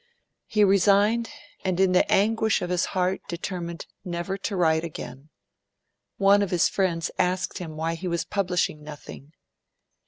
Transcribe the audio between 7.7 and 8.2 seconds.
why he